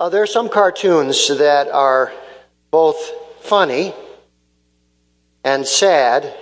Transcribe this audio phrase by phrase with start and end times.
[0.00, 2.10] Uh, there are some cartoons that are
[2.70, 3.12] both
[3.42, 3.94] funny
[5.44, 6.34] and sad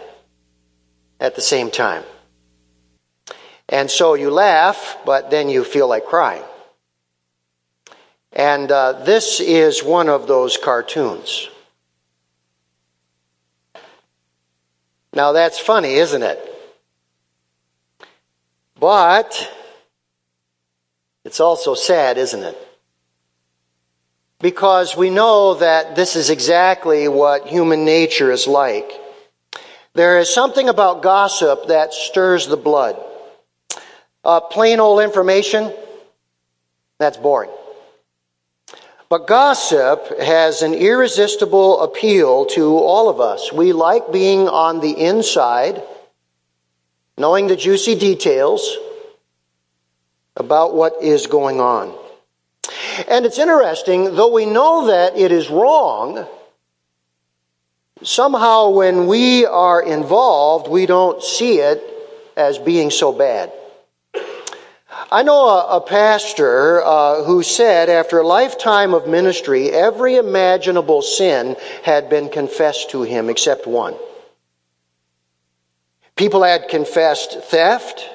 [1.19, 2.05] at the same time.
[3.69, 6.45] And so you laugh, but then you feel like crying.
[8.33, 11.49] And uh, this is one of those cartoons.
[15.13, 16.39] Now that's funny, isn't it?
[18.79, 19.53] But
[21.25, 22.68] it's also sad, isn't it?
[24.41, 28.91] Because we know that this is exactly what human nature is like.
[29.95, 32.97] There is something about gossip that stirs the blood.
[34.25, 35.73] Uh, plain old information,
[36.99, 37.51] that's boring.
[39.09, 43.53] But gossip has an irresistible appeal to all of us.
[43.53, 45.83] We like being on the inside,
[47.17, 48.77] knowing the juicy details
[50.37, 51.93] about what is going on.
[53.07, 56.27] And it's interesting, though we know that it is wrong,
[58.03, 61.83] somehow when we are involved, we don't see it
[62.37, 63.53] as being so bad.
[65.11, 71.03] I know a, a pastor uh, who said after a lifetime of ministry, every imaginable
[71.03, 73.95] sin had been confessed to him except one.
[76.17, 78.09] People had confessed theft,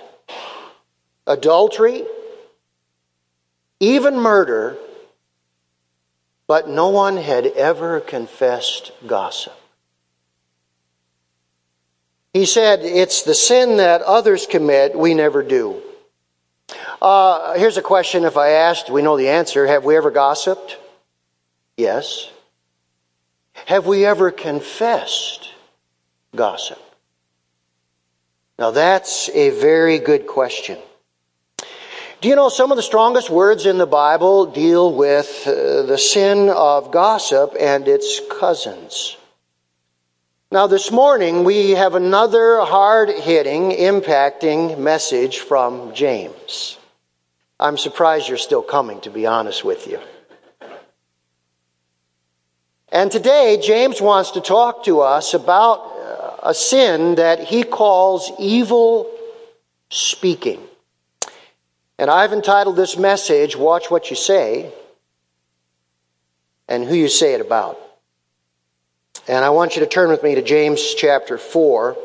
[1.25, 2.03] adultery,
[3.83, 4.77] even murder,
[6.47, 9.53] but no one had ever confessed gossip.
[12.31, 15.81] He said, It's the sin that others commit, we never do.
[17.01, 19.67] Uh, here's a question if I asked, we know the answer.
[19.67, 20.77] Have we ever gossiped?
[21.75, 22.29] Yes.
[23.65, 25.49] Have we ever confessed
[26.33, 26.81] gossip?
[28.57, 30.77] Now that's a very good question.
[32.23, 35.97] Do you know some of the strongest words in the Bible deal with uh, the
[35.97, 39.17] sin of gossip and its cousins?
[40.49, 46.77] Now, this morning we have another hard hitting, impacting message from James.
[47.59, 49.99] I'm surprised you're still coming, to be honest with you.
[52.87, 58.31] And today, James wants to talk to us about uh, a sin that he calls
[58.39, 59.11] evil
[59.89, 60.61] speaking.
[62.03, 64.73] And I've entitled this message, Watch What You Say
[66.67, 67.79] and Who You Say It About.
[69.25, 71.95] And I want you to turn with me to James chapter 4.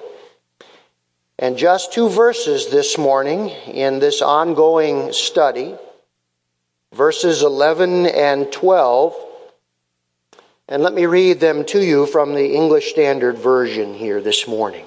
[1.40, 5.74] And just two verses this morning in this ongoing study,
[6.94, 9.16] verses 11 and 12.
[10.68, 14.86] And let me read them to you from the English Standard Version here this morning.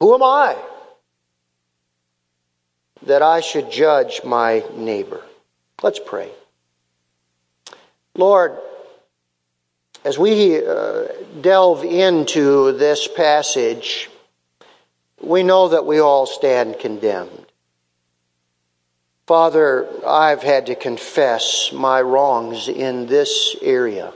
[0.00, 0.56] Who am I?
[3.06, 5.22] That I should judge my neighbor.
[5.82, 6.30] Let's pray.
[8.14, 8.58] Lord,
[10.04, 11.04] as we uh,
[11.40, 14.10] delve into this passage,
[15.20, 17.46] we know that we all stand condemned.
[19.26, 24.12] Father, I've had to confess my wrongs in this area.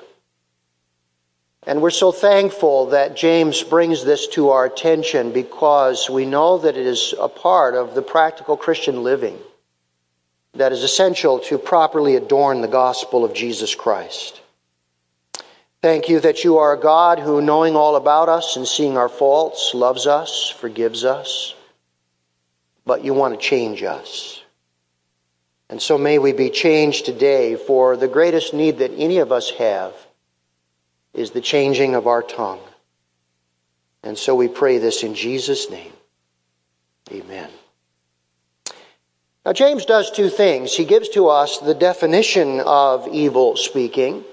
[1.64, 6.76] And we're so thankful that James brings this to our attention because we know that
[6.76, 9.38] it is a part of the practical Christian living
[10.54, 14.40] that is essential to properly adorn the gospel of Jesus Christ.
[15.82, 19.08] Thank you that you are a God who, knowing all about us and seeing our
[19.08, 21.54] faults, loves us, forgives us,
[22.84, 24.42] but you want to change us.
[25.68, 29.50] And so may we be changed today, for the greatest need that any of us
[29.52, 29.94] have
[31.14, 32.60] is the changing of our tongue.
[34.02, 35.92] And so we pray this in Jesus' name.
[37.10, 37.50] Amen.
[39.44, 40.74] Now, James does two things.
[40.74, 44.24] He gives to us the definition of evil speaking.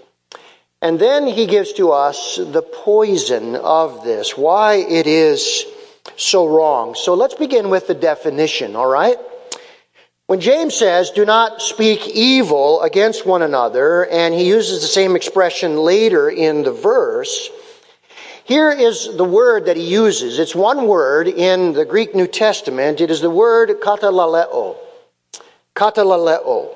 [0.81, 5.65] And then he gives to us the poison of this, why it is
[6.15, 6.95] so wrong.
[6.95, 9.17] So let's begin with the definition, all right?
[10.29, 15.15] When James says, do not speak evil against one another, and he uses the same
[15.15, 17.49] expression later in the verse,
[18.43, 20.37] here is the word that he uses.
[20.37, 23.01] It's one word in the Greek New Testament.
[23.01, 24.77] It is the word katalaleo.
[25.75, 26.75] Katalaleo.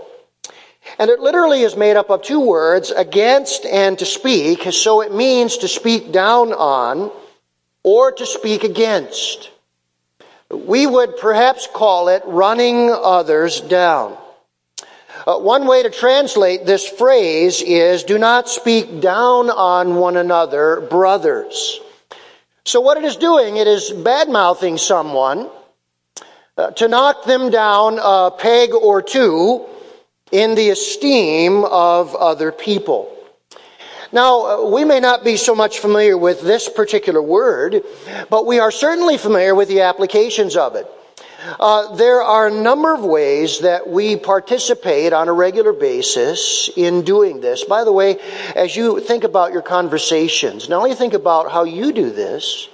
[0.97, 4.63] And it literally is made up of two words, against and to speak.
[4.71, 7.11] So it means to speak down on
[7.83, 9.51] or to speak against.
[10.53, 14.17] We would perhaps call it running others down.
[15.25, 20.81] Uh, one way to translate this phrase is do not speak down on one another,
[20.81, 21.79] brothers.
[22.65, 25.49] So what it is doing, it is bad mouthing someone
[26.57, 29.65] uh, to knock them down a peg or two
[30.31, 33.15] in the esteem of other people.
[34.13, 37.83] Now, uh, we may not be so much familiar with this particular word,
[38.29, 40.87] but we are certainly familiar with the applications of it.
[41.59, 47.01] Uh, there are a number of ways that we participate on a regular basis in
[47.01, 47.63] doing this.
[47.63, 48.19] By the way,
[48.55, 52.69] as you think about your conversations, not only think about how you do this,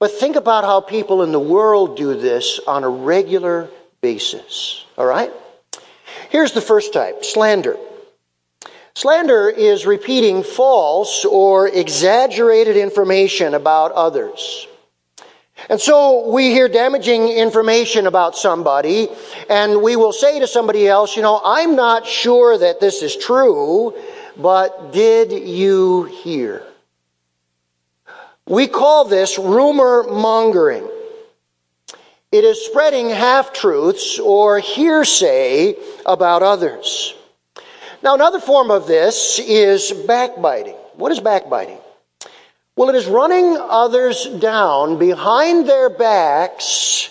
[0.00, 3.70] but think about how people in the world do this on a regular
[4.00, 4.84] basis.
[4.98, 5.30] All right?
[6.30, 7.76] Here's the first type slander.
[8.94, 14.66] Slander is repeating false or exaggerated information about others.
[15.68, 19.08] And so we hear damaging information about somebody,
[19.48, 23.16] and we will say to somebody else, you know, I'm not sure that this is
[23.16, 23.94] true,
[24.36, 26.62] but did you hear?
[28.46, 30.88] We call this rumor mongering.
[32.32, 35.76] It is spreading half truths or hearsay
[36.06, 37.14] about others.
[38.02, 40.74] Now, another form of this is backbiting.
[40.94, 41.78] What is backbiting?
[42.74, 47.10] Well, it is running others down behind their backs,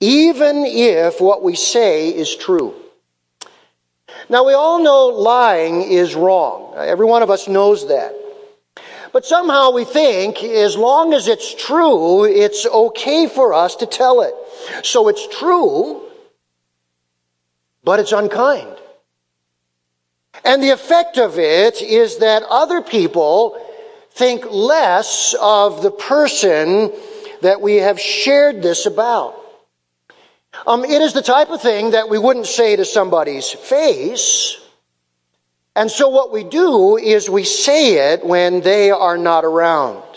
[0.00, 2.74] even if what we say is true.
[4.28, 6.74] Now, we all know lying is wrong.
[6.76, 8.14] Every one of us knows that.
[9.12, 14.22] But somehow we think as long as it's true, it's okay for us to tell
[14.22, 14.34] it.
[14.84, 16.02] So it's true,
[17.84, 18.76] but it's unkind.
[20.42, 23.60] And the effect of it is that other people
[24.12, 26.92] think less of the person
[27.42, 29.40] that we have shared this about.
[30.66, 34.56] Um, it is the type of thing that we wouldn't say to somebody's face.
[35.76, 40.13] And so what we do is we say it when they are not around.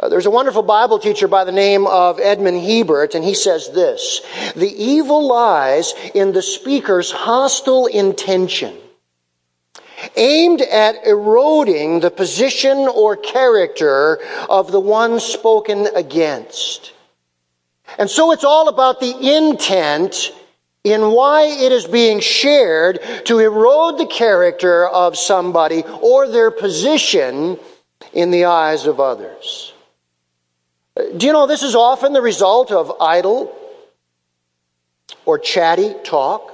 [0.00, 3.70] Uh, there's a wonderful Bible teacher by the name of Edmond Hiebert, and he says
[3.74, 4.22] this
[4.56, 8.78] The evil lies in the speaker's hostile intention
[10.16, 14.18] aimed at eroding the position or character
[14.48, 16.94] of the one spoken against.
[17.98, 20.32] And so it's all about the intent
[20.82, 27.58] in why it is being shared to erode the character of somebody or their position
[28.14, 29.74] in the eyes of others.
[31.16, 33.56] Do you know this is often the result of idle
[35.24, 36.52] or chatty talk?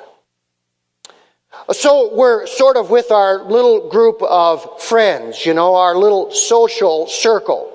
[1.72, 7.06] So we're sort of with our little group of friends, you know, our little social
[7.06, 7.72] circle.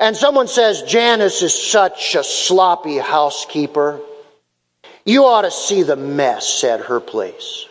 [0.00, 4.00] And someone says, Janice is such a sloppy housekeeper.
[5.04, 7.66] You ought to see the mess at her place.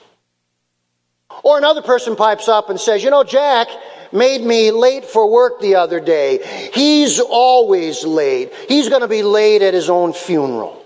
[1.43, 3.69] Or another person pipes up and says, You know, Jack
[4.11, 6.69] made me late for work the other day.
[6.73, 8.53] He's always late.
[8.67, 10.83] He's going to be late at his own funeral.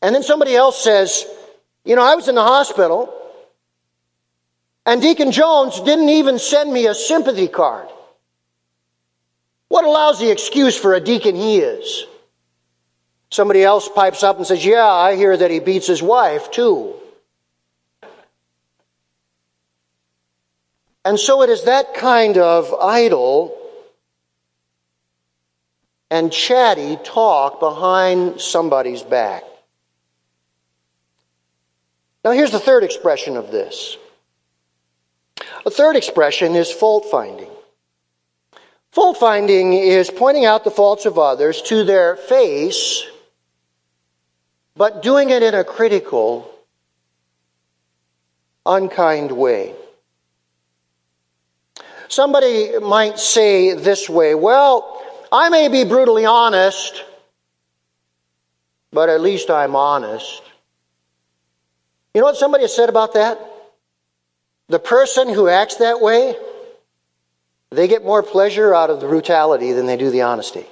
[0.00, 1.26] And then somebody else says,
[1.84, 3.12] You know, I was in the hospital,
[4.86, 7.88] and Deacon Jones didn't even send me a sympathy card.
[9.68, 12.06] What a lousy excuse for a deacon he is.
[13.30, 16.94] Somebody else pipes up and says, Yeah, I hear that he beats his wife too.
[21.08, 23.56] And so it is that kind of idle
[26.10, 29.42] and chatty talk behind somebody's back.
[32.22, 33.96] Now, here's the third expression of this.
[35.64, 37.48] A third expression is fault finding.
[38.90, 43.02] Fault finding is pointing out the faults of others to their face,
[44.76, 46.50] but doing it in a critical,
[48.66, 49.74] unkind way.
[52.08, 57.04] Somebody might say this way, well, I may be brutally honest,
[58.90, 60.42] but at least I'm honest.
[62.14, 63.38] You know what somebody said about that?
[64.68, 66.34] The person who acts that way,
[67.70, 70.66] they get more pleasure out of the brutality than they do the honesty.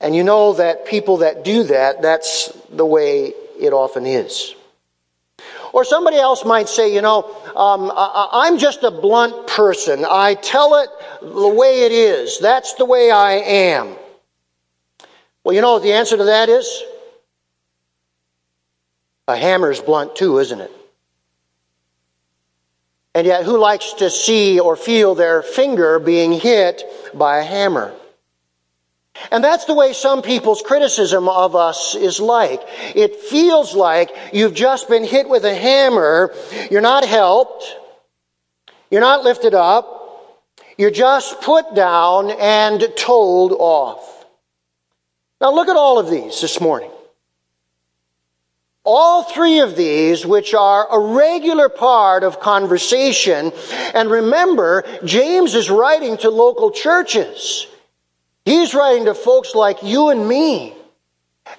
[0.00, 4.54] And you know that people that do that, that's the way it often is.
[5.72, 7.24] Or somebody else might say, you know,
[7.56, 10.04] um, I, am just a blunt person.
[10.08, 10.90] I tell it
[11.22, 12.38] the way it is.
[12.38, 13.96] That's the way I am.
[15.44, 16.82] Well, you know what the answer to that is?
[19.28, 20.70] A hammer's blunt too, isn't it?
[23.14, 26.82] And yet, who likes to see or feel their finger being hit
[27.14, 27.94] by a hammer?
[29.30, 32.62] And that's the way some people's criticism of us is like.
[32.94, 36.34] It feels like you've just been hit with a hammer,
[36.70, 37.76] you're not helped,
[38.90, 40.02] you're not lifted up,
[40.78, 44.26] you're just put down and told off.
[45.40, 46.90] Now look at all of these this morning.
[48.84, 53.52] All three of these, which are a regular part of conversation,
[53.94, 57.66] and remember, James is writing to local churches.
[58.44, 60.74] He's writing to folks like you and me.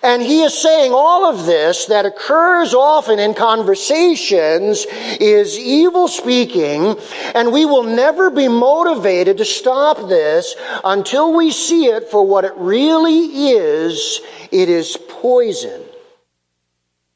[0.02, 4.86] And he is saying all of this that occurs often in conversations
[5.20, 6.98] is evil speaking,
[7.36, 12.46] and we will never be motivated to stop this until we see it for what
[12.46, 14.22] it really is.
[14.52, 15.82] It is poison.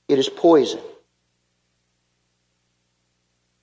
[0.07, 0.81] It is poison.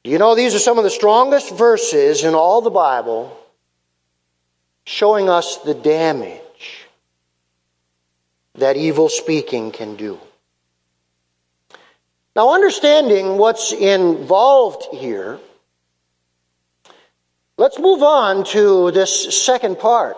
[0.03, 3.39] You know, these are some of the strongest verses in all the Bible
[4.85, 6.41] showing us the damage
[8.55, 10.19] that evil speaking can do.
[12.37, 15.39] Now, understanding what's involved here,
[17.57, 20.17] let's move on to this second part.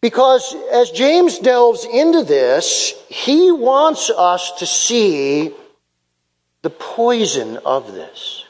[0.00, 5.54] Because as James delves into this, he wants us to see
[6.62, 8.43] the poison of this.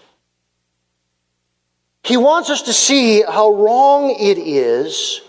[2.04, 5.22] He wants us to see how wrong it is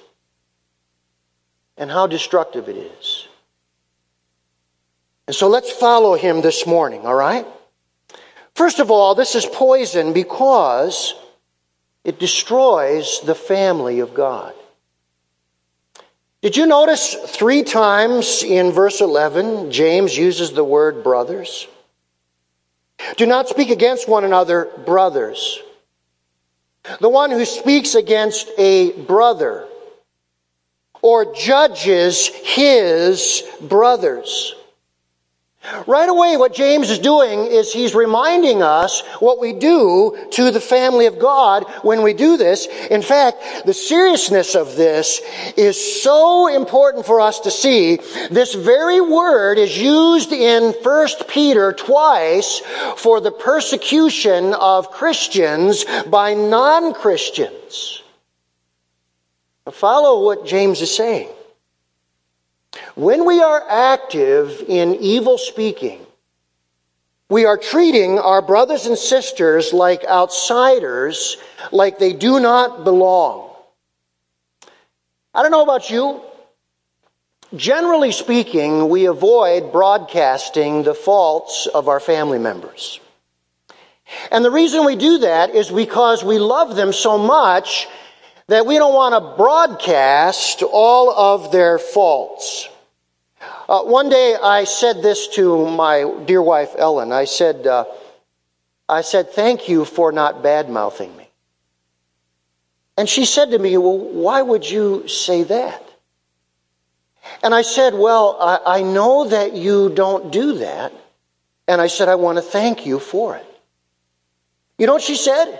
[1.77, 3.27] and how destructive it is.
[5.27, 7.47] And so let's follow him this morning, all right?
[8.55, 11.15] First of all, this is poison because
[12.03, 14.53] it destroys the family of God.
[16.41, 21.67] Did you notice three times in verse 11, James uses the word brothers?
[23.15, 25.59] Do not speak against one another, brothers.
[26.99, 29.67] The one who speaks against a brother
[31.01, 34.55] or judges his brothers
[35.87, 40.61] Right away, what James is doing is he's reminding us what we do to the
[40.61, 42.67] family of God when we do this.
[42.89, 45.21] In fact, the seriousness of this
[45.57, 47.97] is so important for us to see.
[48.29, 52.61] This very word is used in 1 Peter twice
[52.97, 58.03] for the persecution of Christians by non-Christians.
[59.71, 61.29] Follow what James is saying.
[62.95, 66.05] When we are active in evil speaking,
[67.29, 71.35] we are treating our brothers and sisters like outsiders,
[71.73, 73.53] like they do not belong.
[75.33, 76.21] I don't know about you.
[77.53, 83.01] Generally speaking, we avoid broadcasting the faults of our family members.
[84.31, 87.87] And the reason we do that is because we love them so much
[88.47, 92.69] that we don't want to broadcast all of their faults.
[93.67, 97.11] Uh, one day I said this to my dear wife Ellen.
[97.11, 97.85] I said, uh,
[98.87, 101.27] I said, thank you for not bad mouthing me.
[102.97, 105.81] And she said to me, well, why would you say that?
[107.41, 110.93] And I said, well, I, I know that you don't do that.
[111.67, 113.45] And I said, I want to thank you for it.
[114.77, 115.59] You know what she said?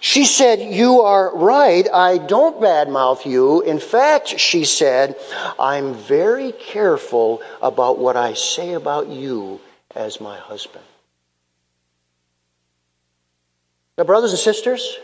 [0.00, 1.88] She said, You are right.
[1.92, 3.62] I don't badmouth you.
[3.62, 5.16] In fact, she said,
[5.58, 9.60] I'm very careful about what I say about you
[9.94, 10.84] as my husband.
[13.96, 14.98] Now, brothers and sisters,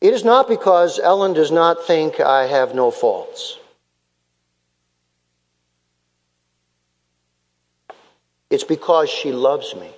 [0.00, 3.58] it is not because Ellen does not think I have no faults.
[8.48, 9.90] It's because she loves me.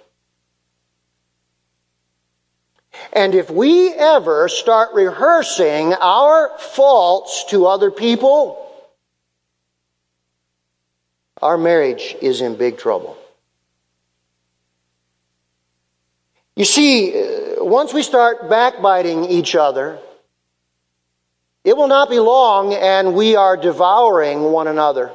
[3.13, 8.59] And if we ever start rehearsing our faults to other people,
[11.41, 13.17] our marriage is in big trouble.
[16.55, 19.99] You see, uh, once we start backbiting each other,
[21.65, 25.13] it will not be long and we are devouring one another.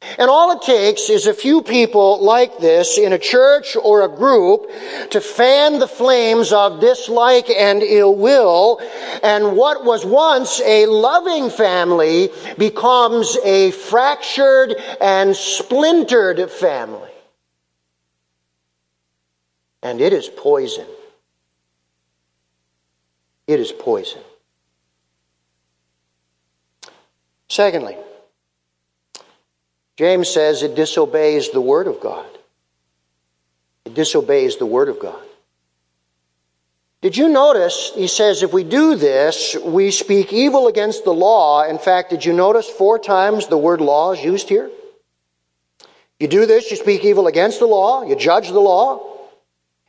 [0.00, 4.08] And all it takes is a few people like this in a church or a
[4.08, 4.70] group
[5.10, 8.80] to fan the flames of dislike and ill will.
[9.24, 17.10] And what was once a loving family becomes a fractured and splintered family.
[19.82, 20.86] And it is poison.
[23.48, 24.22] It is poison.
[27.48, 27.96] Secondly,
[29.98, 32.24] James says it disobeys the Word of God.
[33.84, 35.20] It disobeys the Word of God.
[37.02, 41.64] Did you notice, he says, if we do this, we speak evil against the law.
[41.64, 44.70] In fact, did you notice four times the word law is used here?
[46.20, 49.02] You do this, you speak evil against the law, you judge the law.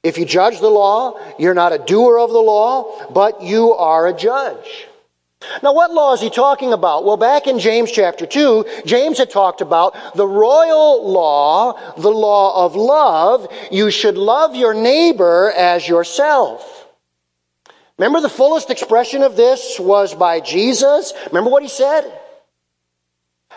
[0.02, 4.08] If you judge the law, you're not a doer of the law, but you are
[4.08, 4.88] a judge.
[5.64, 7.06] Now, what law is he talking about?
[7.06, 12.66] Well, back in James chapter 2, James had talked about the royal law, the law
[12.66, 13.48] of love.
[13.72, 16.88] You should love your neighbor as yourself.
[17.98, 21.14] Remember the fullest expression of this was by Jesus?
[21.28, 22.12] Remember what he said?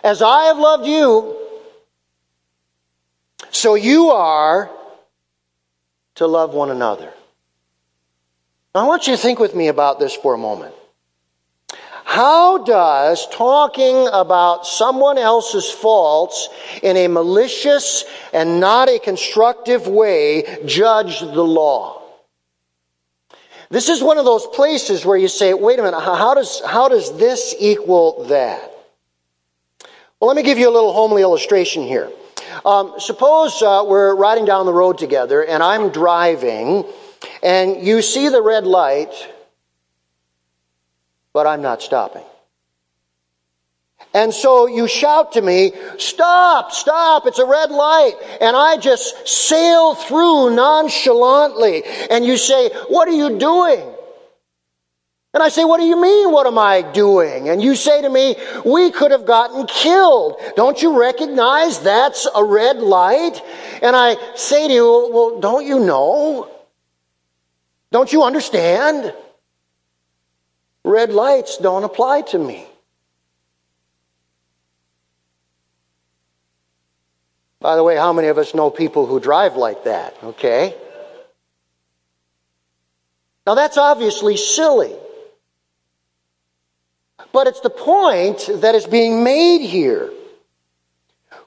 [0.04, 1.36] As I have loved you,
[3.50, 4.70] so you are
[6.16, 7.12] to love one another.
[8.74, 10.74] Now, I want you to think with me about this for a moment.
[12.12, 16.50] How does talking about someone else's faults
[16.82, 18.04] in a malicious
[18.34, 22.02] and not a constructive way judge the law?
[23.70, 26.90] This is one of those places where you say, wait a minute, how does, how
[26.90, 28.60] does this equal that?
[30.20, 32.10] Well, let me give you a little homely illustration here.
[32.66, 36.84] Um, suppose uh, we're riding down the road together and I'm driving
[37.42, 39.14] and you see the red light,
[41.32, 42.24] but I'm not stopping.
[44.14, 48.12] And so you shout to me, stop, stop, it's a red light.
[48.40, 51.82] And I just sail through nonchalantly.
[52.10, 53.82] And you say, what are you doing?
[55.34, 57.48] And I say, what do you mean, what am I doing?
[57.48, 58.36] And you say to me,
[58.66, 60.38] we could have gotten killed.
[60.56, 63.40] Don't you recognize that's a red light?
[63.80, 66.50] And I say to you, well, don't you know?
[67.92, 69.14] Don't you understand?
[70.84, 72.66] Red lights don't apply to me.
[77.60, 80.16] By the way, how many of us know people who drive like that?
[80.24, 80.74] Okay.
[83.46, 84.94] Now that's obviously silly.
[87.32, 90.12] But it's the point that is being made here.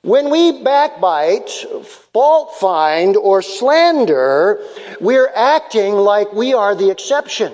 [0.02, 1.50] When we backbite,
[2.13, 4.60] fault find, or slander,
[5.02, 7.54] we're acting like we are the exception.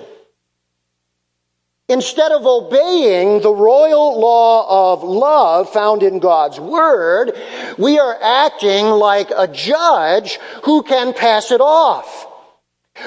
[1.88, 7.32] Instead of obeying the royal law of love found in God's Word,
[7.76, 12.28] we are acting like a judge who can pass it off.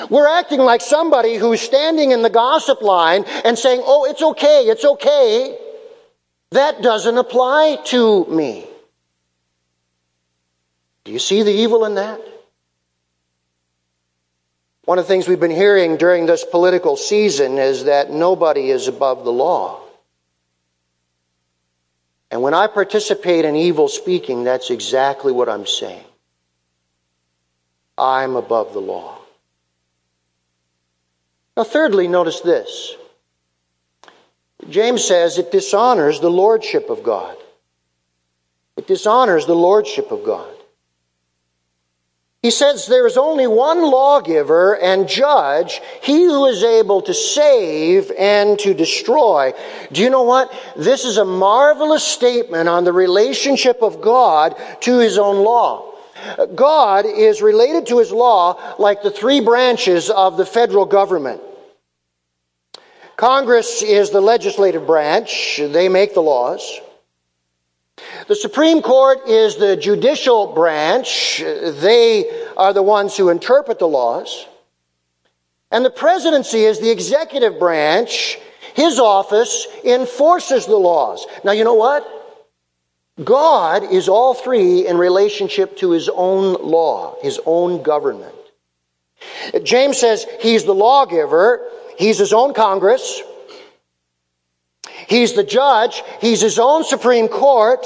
[0.10, 4.64] We're acting like somebody who's standing in the gossip line and saying, Oh, it's okay,
[4.66, 5.58] it's okay.
[6.52, 8.68] That doesn't apply to me.
[11.06, 12.20] Do you see the evil in that?
[14.86, 18.88] One of the things we've been hearing during this political season is that nobody is
[18.88, 19.82] above the law.
[22.30, 26.04] And when I participate in evil speaking, that's exactly what I'm saying.
[27.98, 29.18] I'm above the law.
[31.58, 32.96] Now, thirdly, notice this.
[34.70, 37.38] James says it dishonors the lordship of God.
[38.78, 40.55] It dishonors the lordship of God.
[42.46, 48.12] He says there is only one lawgiver and judge, he who is able to save
[48.12, 49.52] and to destroy.
[49.92, 50.54] Do you know what?
[50.76, 55.96] This is a marvelous statement on the relationship of God to his own law.
[56.54, 61.42] God is related to his law like the three branches of the federal government.
[63.18, 66.80] Congress is the legislative branch, they make the laws.
[68.28, 71.40] The Supreme Court is the judicial branch.
[71.40, 74.48] They are the ones who interpret the laws.
[75.72, 78.40] And the presidency is the executive branch.
[78.74, 81.26] His office enforces the laws.
[81.44, 82.12] Now, you know what?
[83.24, 88.36] God is all three in relationship to his own law, his own government.
[89.64, 91.66] James says he's the lawgiver,
[91.98, 93.22] he's his own Congress,
[95.08, 97.86] he's the judge, he's his own Supreme Court,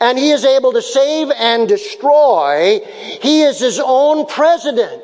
[0.00, 2.80] and he is able to save and destroy.
[3.20, 5.02] He is his own president.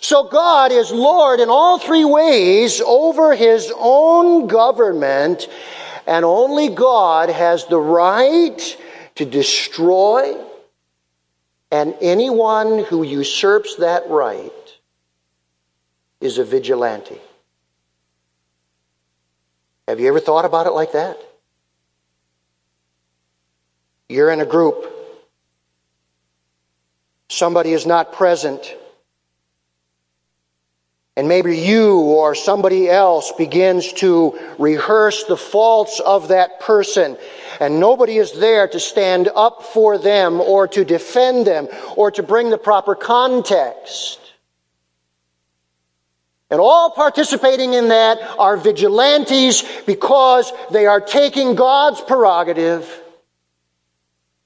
[0.00, 5.48] So God is Lord in all three ways over his own government,
[6.08, 8.76] and only God has the right
[9.14, 10.36] to destroy,
[11.70, 14.50] and anyone who usurps that right
[16.20, 17.20] is a vigilante.
[19.88, 21.18] Have you ever thought about it like that?
[24.08, 24.90] You're in a group.
[27.28, 28.76] Somebody is not present.
[31.16, 37.16] And maybe you or somebody else begins to rehearse the faults of that person.
[37.60, 42.22] and nobody is there to stand up for them or to defend them or to
[42.22, 44.18] bring the proper context.
[46.52, 52.86] And all participating in that are vigilantes because they are taking God's prerogative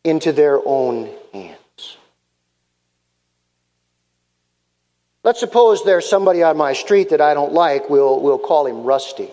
[0.05, 1.97] into their own hands.
[5.25, 7.91] Let's suppose there's somebody on my street that I don't like.
[7.91, 9.29] We'll, we'll call him Rusty.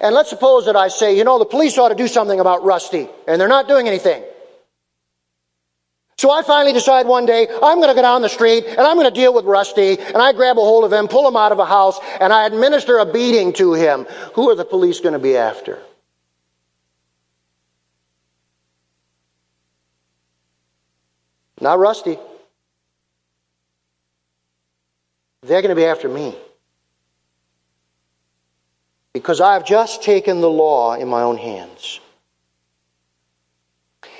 [0.00, 2.64] And let's suppose that I say, you know, the police ought to do something about
[2.64, 4.24] Rusty, and they're not doing anything.
[6.16, 8.96] So I finally decide one day, I'm going to go down the street and I'm
[8.96, 11.52] going to deal with Rusty, and I grab a hold of him, pull him out
[11.52, 14.04] of a house, and I administer a beating to him.
[14.34, 15.82] Who are the police going to be after?
[21.60, 22.18] Not Rusty.
[25.42, 26.36] They're going to be after me.
[29.12, 32.00] Because I've just taken the law in my own hands.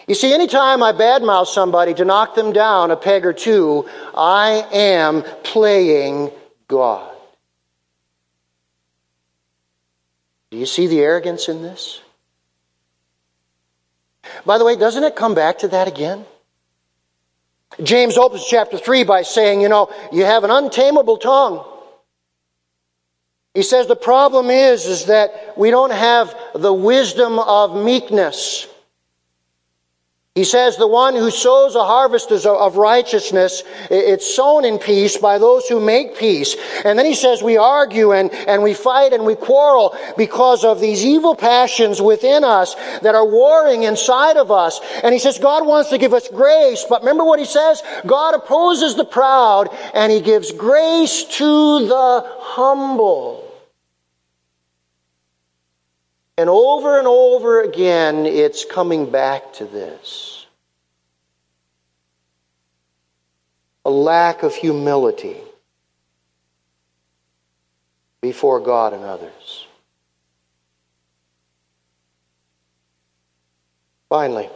[0.06, 4.66] You see, anytime I badmouth somebody to knock them down a peg or two, I
[4.72, 6.30] am playing
[6.68, 7.10] God.
[10.50, 12.00] Do you see the arrogance in this?
[14.44, 16.26] By the way, doesn't it come back to that again?
[17.82, 21.64] James opens chapter 3 by saying, you know, you have an untamable tongue.
[23.54, 28.68] He says the problem is, is that we don't have the wisdom of meekness.
[30.34, 35.38] He says, The one who sows a harvest of righteousness, it's sown in peace by
[35.38, 36.56] those who make peace.
[36.84, 40.80] And then he says, We argue and, and we fight and we quarrel because of
[40.80, 44.80] these evil passions within us that are warring inside of us.
[45.04, 46.84] And he says, God wants to give us grace.
[46.88, 47.80] But remember what he says?
[48.04, 53.43] God opposes the proud and he gives grace to the humble.
[56.36, 60.46] And over and over again, it's coming back to this
[63.84, 65.36] a lack of humility
[68.22, 69.66] before God and others.
[74.08, 74.48] Finally,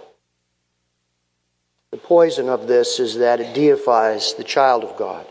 [1.90, 5.26] the poison of this is that it deifies the child of God.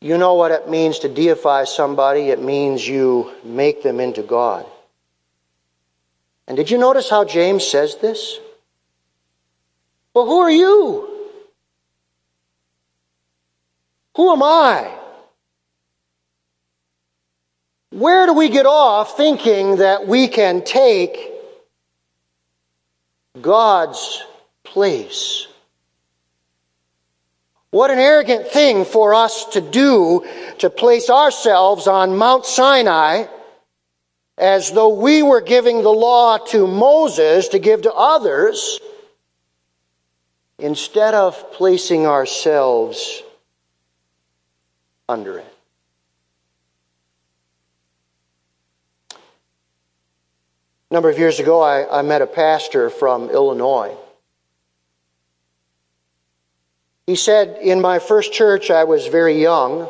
[0.00, 2.30] You know what it means to deify somebody?
[2.30, 4.64] It means you make them into God.
[6.46, 8.38] And did you notice how James says this?
[10.14, 11.08] Well, who are you?
[14.16, 14.98] Who am I?
[17.90, 21.32] Where do we get off thinking that we can take
[23.40, 24.22] God's
[24.62, 25.47] place?
[27.70, 30.24] What an arrogant thing for us to do
[30.58, 33.26] to place ourselves on Mount Sinai
[34.38, 38.80] as though we were giving the law to Moses to give to others
[40.58, 43.22] instead of placing ourselves
[45.08, 45.54] under it.
[50.90, 53.94] A number of years ago, I, I met a pastor from Illinois.
[57.08, 59.88] He said, In my first church, I was very young.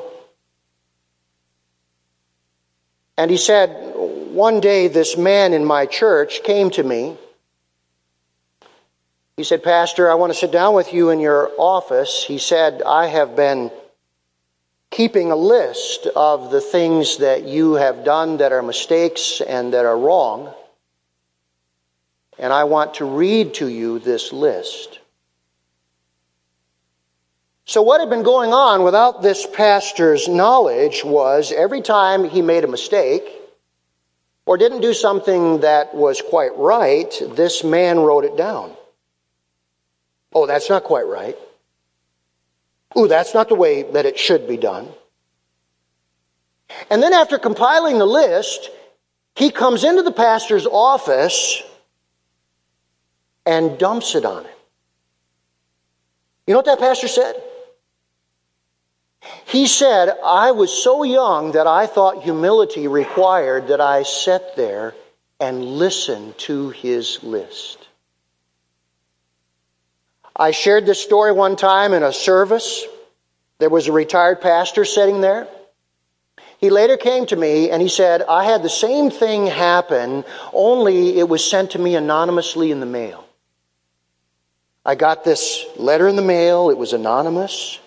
[3.16, 7.16] And he said, One day, this man in my church came to me.
[9.37, 12.22] He said, Pastor, I want to sit down with you in your office.
[12.22, 13.72] He said, I have been
[14.92, 19.85] keeping a list of the things that you have done that are mistakes and that
[19.85, 20.54] are wrong.
[22.38, 25.00] And I want to read to you this list.
[27.68, 32.64] So, what had been going on without this pastor's knowledge was every time he made
[32.64, 33.31] a mistake
[34.46, 38.74] or didn't do something that was quite right, this man wrote it down.
[40.33, 41.37] Oh, that's not quite right.
[42.96, 44.88] Ooh, that's not the way that it should be done.
[46.88, 48.70] And then, after compiling the list,
[49.37, 51.62] he comes into the pastor's office
[53.44, 54.52] and dumps it on him.
[56.46, 57.42] You know what that pastor said?
[59.46, 64.94] He said, I was so young that I thought humility required that I sat there
[65.40, 67.88] and listen to his list.
[70.37, 72.85] I shared this story one time in a service.
[73.59, 75.48] There was a retired pastor sitting there.
[76.59, 81.18] He later came to me and he said, I had the same thing happen, only
[81.18, 83.24] it was sent to me anonymously in the mail.
[84.85, 87.78] I got this letter in the mail, it was anonymous.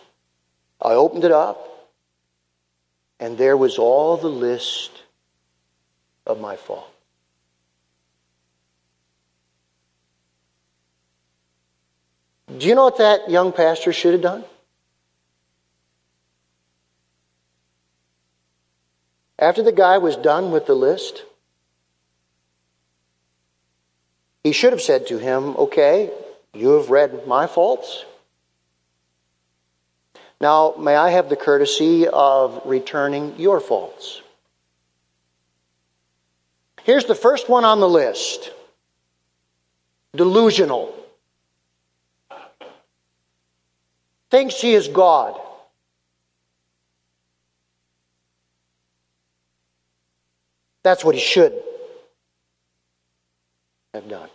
[0.81, 1.67] I opened it up,
[3.19, 4.91] and there was all the list
[6.25, 6.87] of my fault.
[12.57, 14.43] Do you know what that young pastor should have done?
[19.39, 21.23] After the guy was done with the list,
[24.43, 26.11] he should have said to him, Okay,
[26.53, 28.05] you have read my faults.
[30.41, 34.23] Now, may I have the courtesy of returning your faults?
[36.84, 38.51] Here's the first one on the list
[40.15, 40.95] delusional.
[44.32, 45.39] Thinks he is God.
[50.82, 51.54] That's what he should
[53.93, 54.30] have done.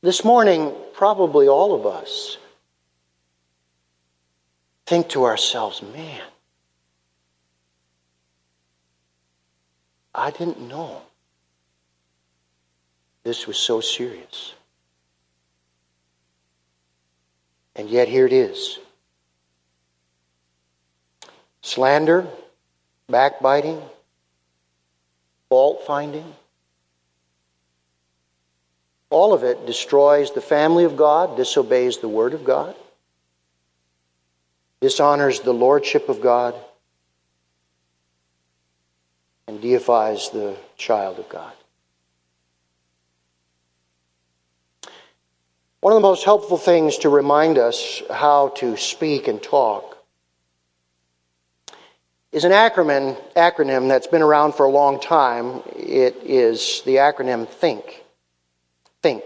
[0.00, 2.38] This morning, probably all of us
[4.86, 6.22] think to ourselves, man,
[10.14, 11.02] I didn't know
[13.24, 14.54] this was so serious.
[17.74, 18.78] And yet here it is
[21.62, 22.26] slander,
[23.08, 23.82] backbiting,
[25.48, 26.34] fault finding.
[29.10, 32.74] All of it destroys the family of God, disobeys the Word of God,
[34.80, 36.54] dishonors the Lordship of God,
[39.46, 41.52] and deifies the child of God.
[45.80, 49.96] One of the most helpful things to remind us how to speak and talk
[52.32, 55.62] is an acronym, acronym that's been around for a long time.
[55.76, 58.04] It is the acronym THINK.
[59.02, 59.24] Think.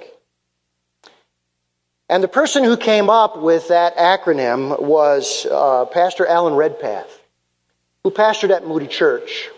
[2.09, 7.23] And the person who came up with that acronym was uh, Pastor Alan Redpath,
[8.05, 9.49] who pastored at Moody Church.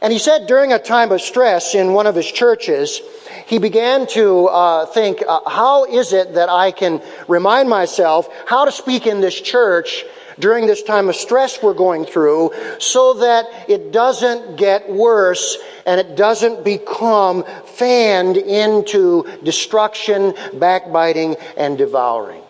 [0.00, 3.00] And he said during a time of stress in one of his churches,
[3.46, 8.64] he began to uh, think, uh, how is it that I can remind myself how
[8.64, 10.04] to speak in this church
[10.38, 16.00] during this time of stress we're going through so that it doesn't get worse and
[16.00, 22.42] it doesn't become fanned into destruction, backbiting, and devouring.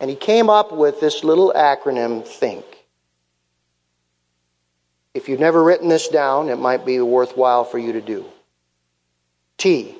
[0.00, 2.64] And he came up with this little acronym, THINK.
[5.12, 8.24] If you've never written this down, it might be worthwhile for you to do.
[9.58, 9.96] T.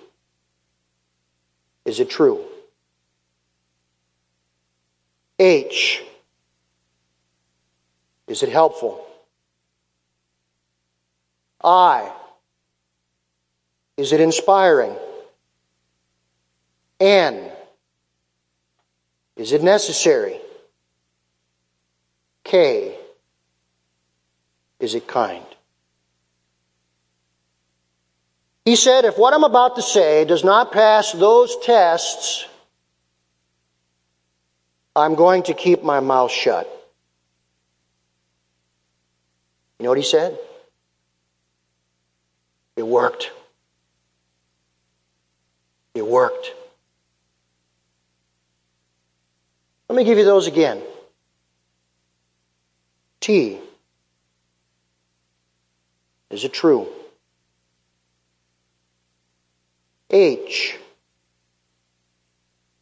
[1.84, 2.44] Is it true?
[5.40, 6.02] H.
[8.28, 9.04] Is it helpful?
[11.64, 12.12] I.
[13.96, 14.94] Is it inspiring?
[17.00, 17.50] N.
[19.36, 20.38] Is it necessary?
[22.44, 22.94] K.
[24.78, 25.44] Is it kind?
[28.66, 32.44] He said, if what I'm about to say does not pass those tests,
[34.96, 36.68] I'm going to keep my mouth shut.
[39.78, 40.38] You know what he said?
[42.76, 43.30] It worked.
[45.94, 46.52] It worked.
[49.88, 50.82] Let me give you those again.
[53.20, 53.58] T.
[56.30, 56.86] Is it true?
[60.10, 60.76] H.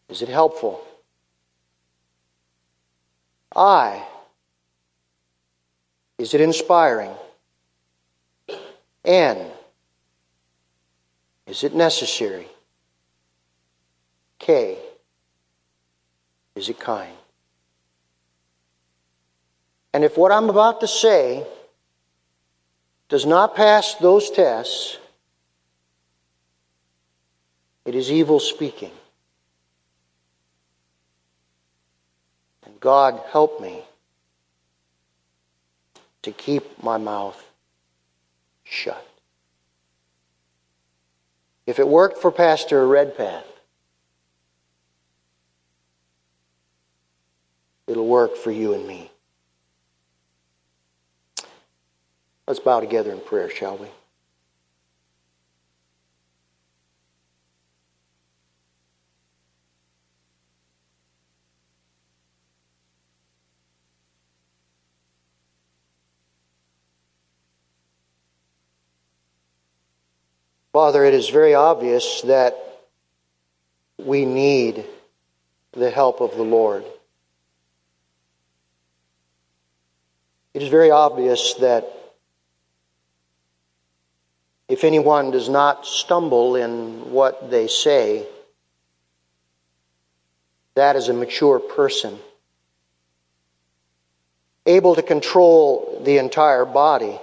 [0.08, 0.84] Is it helpful?
[3.54, 4.04] I.
[6.18, 7.12] Is it inspiring?
[9.04, 9.50] N.
[11.46, 12.48] Is it necessary?
[14.38, 14.78] K.
[16.54, 17.14] Is it kind?
[19.94, 21.46] And if what I'm about to say
[23.08, 24.98] does not pass those tests,
[27.84, 28.92] it is evil speaking.
[32.80, 33.82] God, help me
[36.22, 37.42] to keep my mouth
[38.64, 39.04] shut.
[41.66, 43.44] If it worked for Pastor Redpath,
[47.86, 49.10] it'll work for you and me.
[52.46, 53.88] Let's bow together in prayer, shall we?
[70.78, 72.56] Father, it is very obvious that
[73.98, 74.84] we need
[75.72, 76.84] the help of the Lord.
[80.54, 81.84] It is very obvious that
[84.68, 88.28] If anyone does not stumble in what they say,
[90.76, 92.16] that is a mature person,
[94.64, 97.18] able to control the entire body,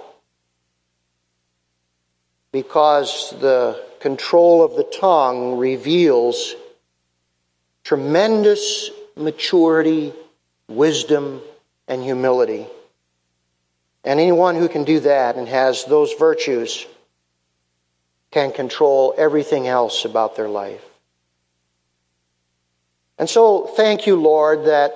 [2.56, 6.54] because the control of the tongue reveals
[7.84, 10.14] tremendous maturity,
[10.66, 11.42] wisdom,
[11.86, 12.66] and humility.
[14.04, 16.86] And anyone who can do that and has those virtues
[18.30, 20.82] can control everything else about their life.
[23.18, 24.94] And so, thank you, Lord, that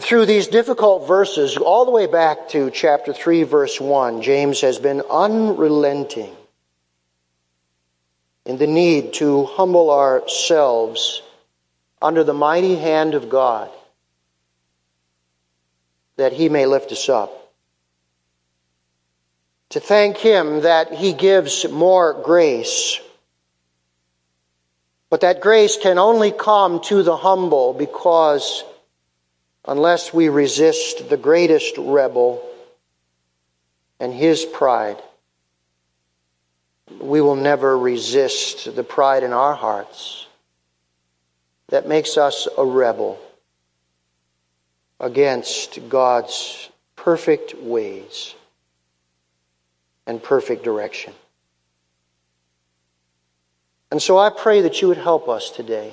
[0.00, 4.78] through these difficult verses, all the way back to chapter 3, verse 1, James has
[4.78, 6.34] been unrelenting
[8.46, 11.20] in the need to humble ourselves
[12.00, 13.70] under the mighty hand of God
[16.16, 17.52] that He may lift us up.
[19.70, 23.00] To thank Him that He gives more grace.
[25.10, 28.64] But that grace can only come to the humble because
[29.66, 32.42] unless we resist the greatest rebel
[33.98, 35.02] and his pride,
[37.00, 40.26] we will never resist the pride in our hearts
[41.68, 43.18] that makes us a rebel
[45.00, 48.34] against God's perfect ways
[50.06, 51.12] and perfect direction.
[53.90, 55.92] And so I pray that you would help us today.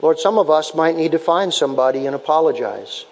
[0.00, 3.06] Lord, some of us might need to find somebody and apologize.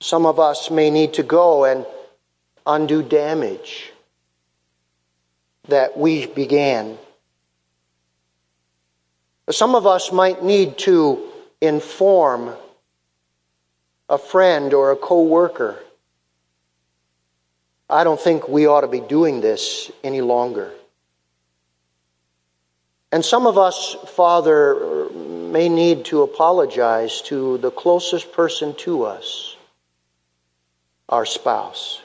[0.00, 1.86] Some of us may need to go and
[2.68, 3.90] undo damage
[5.68, 6.98] that we began.
[9.50, 11.26] Some of us might need to
[11.60, 12.54] inform
[14.08, 15.82] a friend or a coworker.
[17.90, 20.70] I don't think we ought to be doing this any longer.
[23.10, 29.56] And some of us, Father, may need to apologize to the closest person to us,
[31.08, 32.02] our spouse.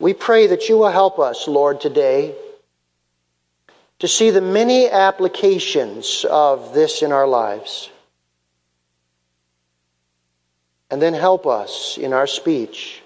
[0.00, 2.34] We pray that you will help us, Lord, today
[3.98, 7.90] to see the many applications of this in our lives.
[10.90, 13.02] And then help us in our speech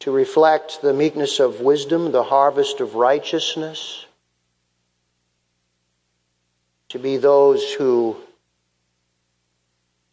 [0.00, 4.04] to reflect the meekness of wisdom, the harvest of righteousness,
[6.90, 8.18] to be those who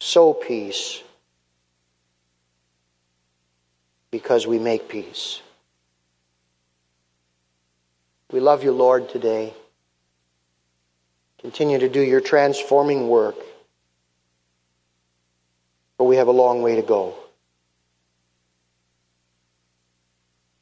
[0.00, 1.02] sow peace
[4.12, 5.40] because we make peace.
[8.30, 9.52] We love you, Lord, today.
[11.40, 13.34] Continue to do your transforming work,
[15.98, 17.14] but we have a long way to go.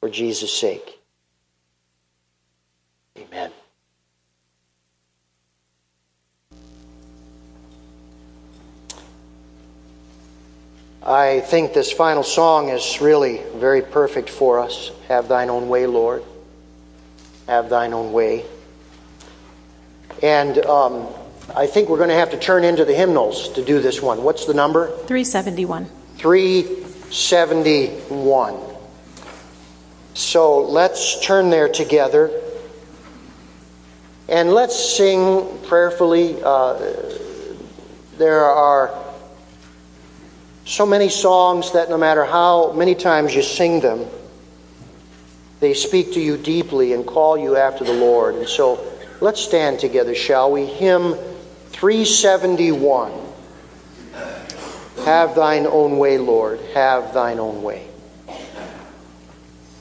[0.00, 0.98] For Jesus' sake.
[3.18, 3.50] Amen.
[11.10, 14.92] I think this final song is really very perfect for us.
[15.08, 16.22] Have thine own way, Lord.
[17.48, 18.44] Have thine own way.
[20.22, 21.08] And um,
[21.56, 24.22] I think we're going to have to turn into the hymnals to do this one.
[24.22, 24.96] What's the number?
[25.08, 25.86] 371.
[26.18, 28.60] 371.
[30.14, 32.30] So let's turn there together
[34.28, 36.40] and let's sing prayerfully.
[36.40, 36.74] Uh,
[38.16, 39.09] there are
[40.70, 44.06] so many songs that no matter how many times you sing them,
[45.59, 48.37] they speak to you deeply and call you after the Lord.
[48.37, 48.80] And so
[49.20, 50.66] let's stand together, shall we?
[50.66, 51.16] Hymn
[51.70, 53.11] 371.
[55.04, 56.61] Have thine own way, Lord.
[56.72, 57.89] Have thine own way.